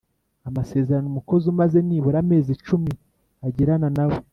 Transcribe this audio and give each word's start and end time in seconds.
amasezerano 0.47 1.07
umukozi 1.09 1.45
umaze 1.53 1.77
nibura 1.87 2.17
amezi 2.23 2.51
cumi 2.65 2.91
agirana 3.47 3.87
nawe 3.97 4.17